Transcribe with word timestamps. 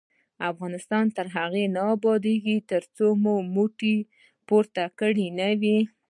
افغانستان 0.51 1.05
تر 1.15 1.27
هغو 1.35 1.65
نه 1.75 1.81
ابادیږي، 1.95 2.57
ترڅو 2.71 3.07
مو 3.23 3.35
مټې 3.55 3.95
راپورته 4.05 4.83
نه 4.93 4.97
کړي. 4.99 5.77